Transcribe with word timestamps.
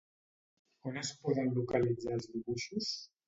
On 0.91 0.95
es 1.01 1.11
poden 1.27 1.53
localitzar 1.57 2.17
els 2.17 2.27
dibuixos? 2.35 2.89